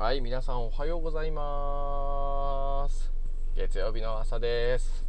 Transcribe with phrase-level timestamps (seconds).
[0.00, 3.10] はい、皆さんおはようございます。
[3.56, 5.04] 月曜日の朝です。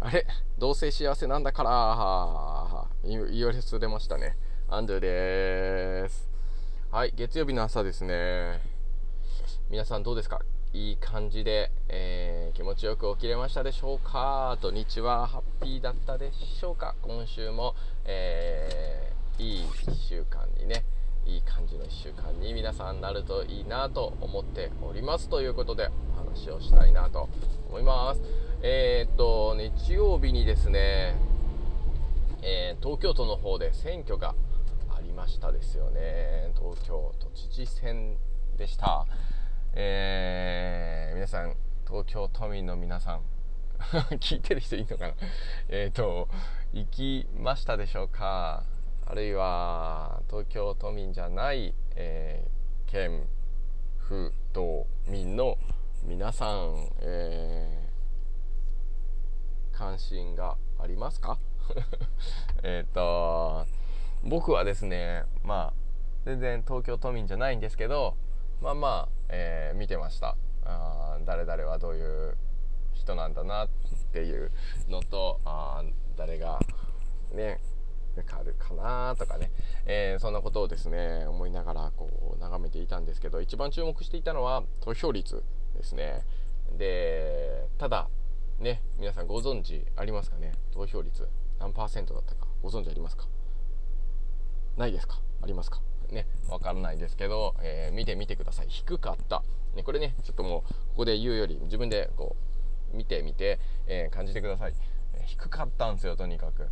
[0.00, 0.26] あれ？
[0.58, 4.36] どうせ幸せなんだから言言われ忘れましたね。
[4.68, 6.28] アンドゥです。
[6.90, 8.60] はい、月曜日の朝ですね。
[9.70, 10.40] 皆さんどうですか？
[10.72, 14.58] いい感じで、えー気持ちよく起きれましたでしょうか？
[14.60, 16.96] 土日はハッピーだったでしょうか？
[17.02, 20.84] 今週も、えーいい1週間にね
[21.26, 25.28] いい感じの1週間に皆さんなるといいなと思っております。
[25.28, 27.28] ということでお話をしたいなと
[27.68, 28.20] 思います。
[28.62, 31.14] えーっと日曜日にですね、
[32.42, 34.34] えー東京都の方で選挙が
[34.96, 36.52] ありましたですよね。
[36.56, 38.16] 東京都知事選
[38.56, 39.06] でした。
[39.74, 41.54] えー皆さん
[41.86, 43.20] 東京都民の皆さん
[44.18, 45.14] 聞いてる人いいのかな？
[45.68, 46.28] えっ、と
[46.72, 48.64] 行きましたでしょうか？
[49.06, 50.01] あるいは
[50.32, 53.26] 東京都民じゃない、えー県
[53.98, 55.56] 府道民の
[56.04, 57.92] 皆さん、えー
[59.76, 61.38] 関心がありますか？
[62.62, 63.66] えっと
[64.22, 65.74] 僕はですねまあ
[66.24, 68.16] 全然東京都民じゃないんですけど
[68.60, 70.36] まあまあ、えー見てました。
[70.64, 72.36] あ誰々はどういう
[72.94, 73.68] 人なんだなっ
[74.12, 74.50] ていう
[74.88, 75.82] のとあ
[76.16, 76.58] 誰が
[77.32, 77.60] ね
[78.14, 79.50] 受かるかなとかね、
[79.86, 85.42] えーそんなことをですね思いながらこう眺めていたんですけど一番注目していたのは投票率
[85.74, 86.24] ですね。
[86.76, 88.08] でただ
[88.58, 90.52] ね皆さんご存知ありますかね？
[90.72, 92.46] 投票率何パーセントだったか？
[92.62, 93.26] ご存知ありますか？
[94.76, 95.20] ないですか？
[95.42, 95.80] ありますか？
[96.10, 98.66] ねわからないですけど、えー見てみてください。
[98.68, 99.42] 低かった、
[99.74, 102.36] ね、これねちょっともうここで言うより自分でこ
[102.92, 104.74] う見てみて、えー感じてください、
[105.26, 106.68] 低かったんですよとにかく。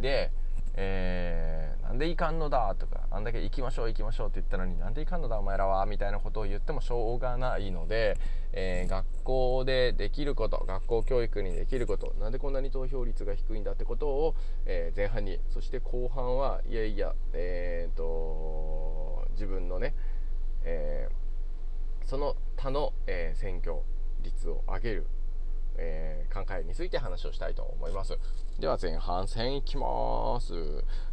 [0.00, 0.32] で
[0.74, 8.16] えーなんでいかんのだとかあんだけ行きましょう行きましょうって言ったのになんでいかんのだお前らはみたいなことを言ってもしょうがないので、
[8.52, 14.34] えー学校でできること学校教育にできることなんでこんなに投票率が低いんだってことを、
[14.66, 19.94] えー前半にそして後半はいやいやえー、と自分のね、
[20.64, 21.08] え
[22.06, 23.76] その他の、え選挙
[24.22, 25.06] 率を上げる。
[25.76, 28.16] えー考えについて話をしたいと思います。
[28.58, 30.52] では前半戦いきます。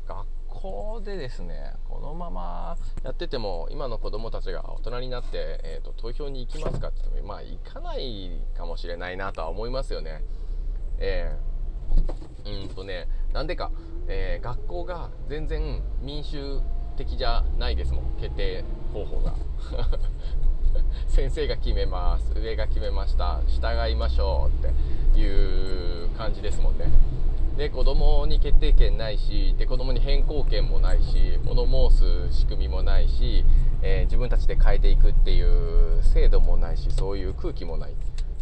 [0.07, 10.23] 学校でですねこのままやってても今の子供たちが大人になって、えーと投票に行きますかって言ってもまあ行かないかもしれないなとは思いますよね。
[10.99, 13.71] えーうんとねなんでか、
[14.07, 16.61] えー学校が全然民主
[16.95, 18.15] 的じゃないですもん。
[18.19, 18.63] 決定
[18.93, 19.35] 方法が。
[21.07, 22.33] 先生が決めます。
[22.35, 23.41] 上が決めました。
[23.47, 24.71] 従いましょうっ
[25.13, 26.85] ていう感じですもんね。
[27.57, 33.43] で子供に決定権ないしで子供に変更権もないし物申す仕組みもないし、
[33.81, 37.93] えー自分たちで変えていくっていう制度もないしそういう空気もない。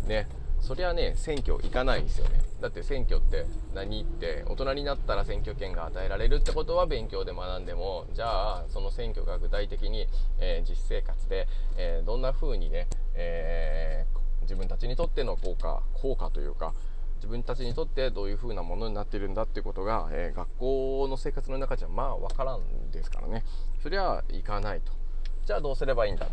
[0.07, 0.27] ね。
[0.59, 2.44] そりゃね選挙行かないんですよね。
[2.61, 10.07] だって選挙って何って大人になったら選挙権が与えられるってことは勉強で学んでもじゃあその選挙が具体的に、
[10.39, 16.75] えー実生活で、えーどんな風にね、えー自分たちにとっての効果効果というか
[17.15, 23.43] 自分たちにとってどういう風なものになってるんだってことが、え学校の生活の中じゃまあ分からんですからね。
[23.81, 24.91] そりゃ行かないと。
[25.45, 26.27] じゃあどうすればいいんだ。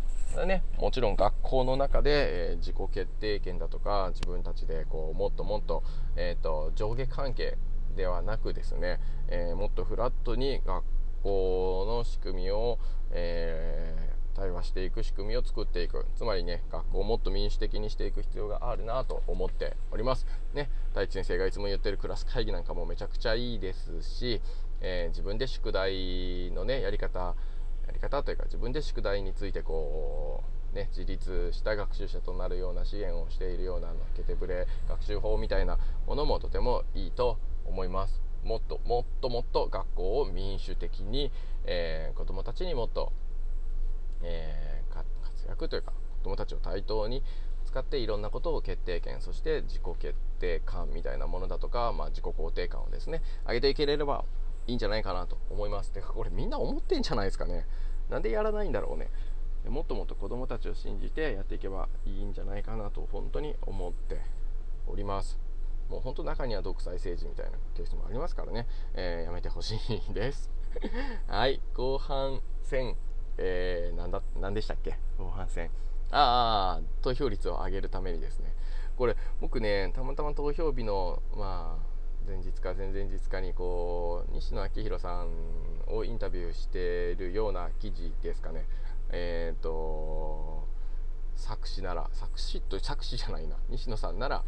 [0.45, 5.83] ね、もちろん学校の中で、えー自己決定権だとか自分たちでこうもっともっと,、
[6.15, 7.55] えー、と上下関係
[7.95, 10.83] ではなくですね、えーもっとフラットに学
[11.21, 12.79] 校の仕組みを、
[13.11, 16.07] えー対話していく仕組みを作っていく。
[16.15, 20.25] つまりね学校をもっと民主的にしていく必要があるなと思っております。
[20.55, 20.71] ね。
[20.89, 24.41] 太一先生がいつも言ってるクラス会議なんかもめちゃくちゃいいですし、
[24.81, 27.35] えー自分で宿題のねやり方
[27.87, 35.77] やり方というか自分で宿題についてこう、ね、自立した学習者となるような支援をしているようなケテブレ学習法みたいな
[36.07, 38.21] ものもとてもいいと思います。
[38.43, 41.31] もっともっともっと学校を民主的に、
[41.65, 43.13] えー子どもたちにもっと、
[44.21, 47.23] えー活躍というか子どもたちを対等に
[47.65, 54.25] 使っていろんなことを決定権そして自己決定感みたいなものだとか、まあ、自己肯定感をですね上げていければ
[54.67, 55.91] いいんじゃないかなと思います。
[55.91, 57.67] てかこれみんな思ってんじゃないですかね。
[58.09, 59.09] なんでやらないんだろうね。
[59.67, 64.21] もっともっと子どもたちを信じてやっていけばいいんじゃないかなと本当に思って
[64.87, 65.39] おります。
[65.89, 69.75] もう本当中には独裁政治みたいなケースもありますからね、えーやめてほし
[70.09, 70.49] いです。
[71.27, 71.61] はい。
[71.73, 72.95] 後半戦、
[73.37, 74.97] えーなんだ何でしたっけ？
[75.17, 75.69] 後半戦。
[76.11, 78.53] ああ投票率を上げるためにですね。
[78.97, 81.92] これ僕ねたまたま投票日のまあ
[82.27, 85.27] 前日か前々日かにこう西野昭弘さん
[85.87, 88.65] をインタビューしているような記事ですかね。
[89.11, 90.67] えっ、と
[91.35, 93.57] 作詞なら作詞と作詞じゃないな。
[93.69, 94.43] 西野さんなら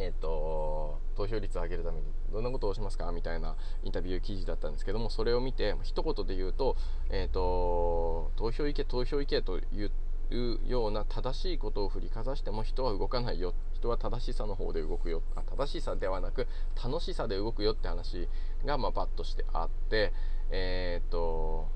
[0.00, 6.76] えーと、投票率を上げるためにどんなことをしますかみたいなインタビュー記事だったんですけどもそれを見て一言で言うと,、
[7.10, 16.46] えーと、投票行け投票行けと言っていうような正しいことを振りかざしても人は動かないよ人は正しさの方で動くよあ正しさではなく
[16.82, 18.28] 楽しさで動くよって話
[18.64, 20.12] がまあバッとしてあって
[20.50, 21.68] えっ、と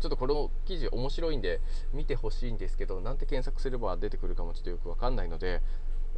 [0.00, 1.60] ちょっとこの記事面白いんで
[1.92, 5.60] 見てほしいんですけどなんて検索すれば出てくるかもちょっとよくわかんないので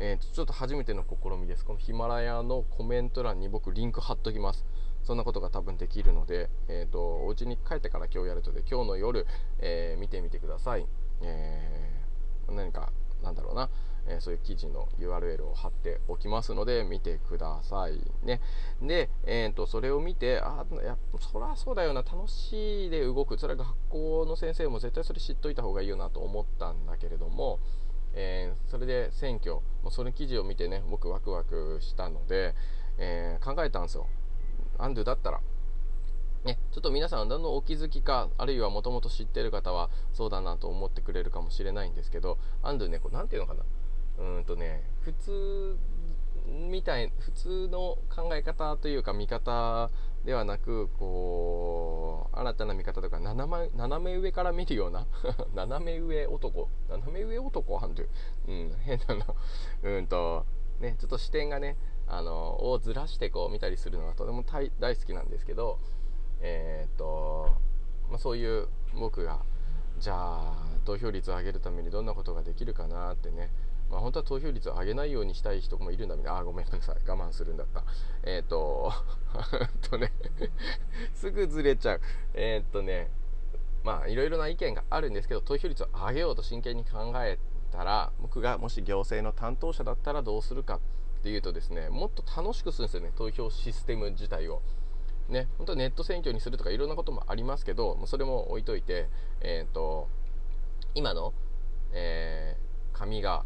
[0.03, 1.65] えー、ちょっと初めての試みです。
[1.65, 4.65] このヒマラヤのコメント欄に僕リンク貼っときます。
[5.03, 9.27] そんなことが多分できるので、えーと、お家に帰ってから今日やるとで今日の夜、
[9.59, 10.87] えー、見てみてください。
[11.23, 13.69] えー、何かなんだろうな、
[14.07, 18.41] えー、そういう記事の URL を貼っておきますので見てくださいね。
[18.83, 22.03] で、えーと、それを見てあやそりゃそうだよな。
[22.03, 23.39] 楽しいで動く。
[23.39, 27.59] それは学校の先生も絶対それ知っといた方がいいよなと思ったんだけれども
[28.15, 32.55] えー、それで選挙もうその記事を見てね僕ワクワクしたので、
[32.99, 34.07] えー、考えたんですよ。
[34.79, 35.41] アンドゥだったら。
[36.45, 43.63] ね、ちょっと皆さんどんどんお気づきかあるいはもともと知ってる方はそうだなと思ってくれるかもしれないんですけどアンドゥねこうなんていうのかな。
[44.19, 45.77] うんとね普通
[46.47, 49.91] みたい普通の考え方というか見方
[50.25, 53.71] ではなくこう新たな見方とか斜
[54.05, 55.07] め上から見るような
[55.55, 58.09] 斜め上男斜め上男はんという、
[58.49, 59.37] うん、変なの。
[59.83, 60.45] うんと
[60.81, 61.77] ねちょっと視点がね
[62.07, 65.79] あのをずらしてこう見たりするのがとても大好きなんですけど
[66.41, 67.55] えー、っと、
[68.09, 69.41] まあ、そういう僕が
[69.99, 70.55] じゃあ
[70.85, 73.51] 投票率を上げるためにどんなことができるかなってね
[73.91, 77.85] まあ、本当は投票率を上げないようにしたい人もいるんだみたいな、あ、ごめんなさい、我慢するんだった。
[78.23, 78.93] えっ、と、
[79.91, 80.13] とね
[81.15, 82.01] すぐずれちゃう。
[82.35, 83.11] えっ、とね、
[83.83, 87.39] まあ、いろいろな意見があるんですけど、投票率を上げようと真剣に考え
[87.73, 90.81] たら、僕がもし行政の担当者だったらどうするかっ
[91.23, 94.63] ていうとですね、もっと楽しくするんですよね、投票システム自体を。
[95.31, 99.09] ね、本当はネット選挙にするとかいろんなこともありますけど、それも置いといて、
[99.41, 100.09] えっ、ー、と、
[100.95, 101.33] 今の、
[101.93, 103.45] えー、紙が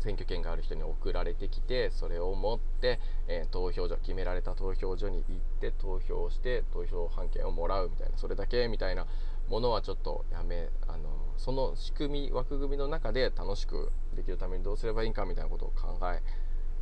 [0.00, 9.06] 選挙権がある人に送られてきてそれを持って、えー、投票所決められた投票所に行って投票して投票判権をもらうみたいなそれだけみたいな
[9.48, 16.22] ものはちょっとやめあのその仕組み枠組みの中で楽しくできるためにどうすればいいかみたいなことを考え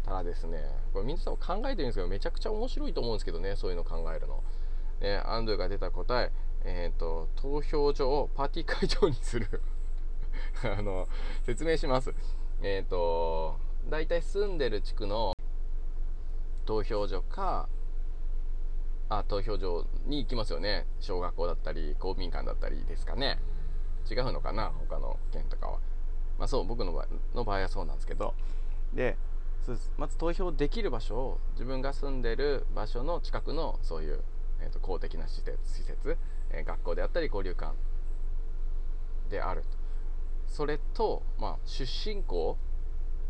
[0.04, 0.58] たらですね
[0.92, 4.42] これ皆さんも考えてるんですけどめちゃくちゃ面白いと思うんですけどねそういうの考えるの。
[5.00, 6.30] ね、アンドゥが出た答え
[6.66, 9.60] えーと、投票所をパーティー会場にする。
[10.64, 11.06] あの
[11.42, 12.14] 説明します。
[12.62, 13.56] えっ、ー、と
[13.90, 15.34] 大体住んでる地区の
[16.64, 17.68] 投票所か
[19.10, 20.86] あ投票所に行きますよね。
[21.00, 23.38] 小学校だったり公民館だったりですかね。
[24.10, 24.72] 違うのかな？
[24.88, 25.78] 他の県とかは。
[26.38, 28.34] まあそう僕の場の場合はそうなんですけど。
[28.94, 29.18] で
[29.96, 34.20] まず投票できる場所を自分が住んでる場所の近くのそういう、
[34.60, 36.16] えーと、公的な施設施設、
[36.50, 37.72] えー、学校であったり交流館
[39.30, 39.68] であると。
[40.48, 42.56] それと、まあ、出身校、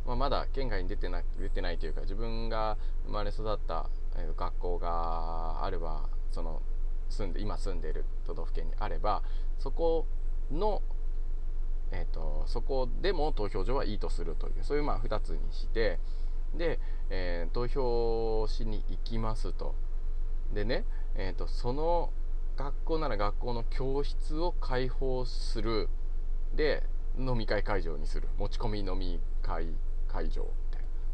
[0.07, 2.77] まあ、まだ県外に出てな出てないというか自分が
[3.07, 6.61] 生まれ育った、えー、学校があればその
[7.09, 9.23] 住んで今住んでいる都道府県にあれば
[9.59, 10.07] そこ
[10.51, 10.83] の、
[11.93, 15.99] えーと、そこでも投票所はいいとするというそういうまあ2つにして
[16.57, 16.79] で、
[17.11, 19.75] えー、投票しに行きますと。
[20.53, 20.85] でね、
[21.17, 22.11] えーとその
[22.57, 25.89] 学校なら学校の教室を開放する。
[26.55, 26.85] で
[27.19, 28.29] 飲み会会場にする。
[28.39, 29.67] 持ち込み飲み会
[30.09, 30.47] 会場。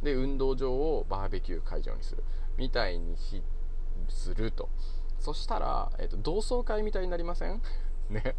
[0.03, 2.23] で運動場をバーベキュー会場にする。
[2.59, 3.43] みたいにし
[4.09, 4.69] すると。
[5.19, 7.61] そしたら、えーと、同窓会みたいになりません？
[8.11, 8.37] ね。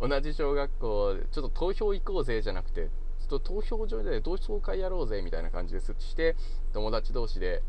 [0.00, 2.90] 同じ小学校ちょっと投票行こうぜじゃなくて
[3.28, 6.34] と投票所で同窓会やろうぜみたいな感じですして
[6.72, 7.62] 友達同士で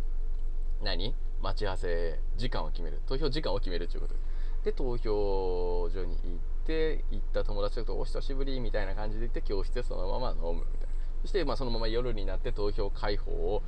[0.81, 1.13] 何？
[1.41, 3.01] 待ち合わせ時間を決める。
[3.07, 4.15] 投票時間を決めるということ。
[4.63, 10.87] でで投票所に行って行った友達とお久しぶりみたいな感じで行って教室でそのまま飲むみたいな。
[11.21, 13.63] そしてまあそのまま夜になって投票開放を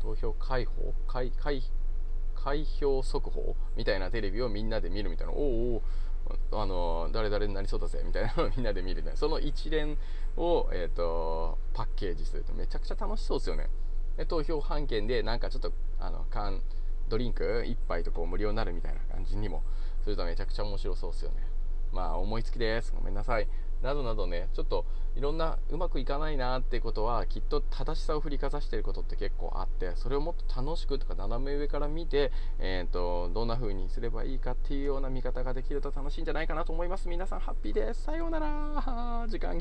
[0.00, 0.94] 投票開放？
[1.06, 1.62] 開開
[2.34, 3.56] 開票速報？
[3.76, 5.32] みたいなテレビをみんなで見るみたいな。
[5.32, 5.82] おお
[6.52, 9.12] あの誰々になりそうだぜみたいなのを みんなで見るね。
[9.14, 9.98] その一連
[10.36, 13.68] を、えーと、パッケージするとめちゃくちゃ楽しそうですよね。
[14.16, 16.62] で投票半券でなんかちょっとあの缶
[17.08, 19.62] ドリンク1杯とこう無料になるみたいな感じにも
[20.02, 21.55] するとめちゃくちゃ面白そうですよね。
[21.92, 22.92] まあ思いつきです。
[22.94, 23.48] ごめんなさい。
[23.82, 37.08] などなどねちょっといろんなうまくいかないなってことはきっと正しさを振りかざしてることって結構あってそれをもっと楽しくとか斜め上から見て、えーと、どんな風にすればいいかっていうような見方ができると楽しいんじゃないかなと思います。
[37.08, 38.02] 皆さんハッピーです。
[38.02, 39.26] さようなら。
[39.28, 39.54] 時間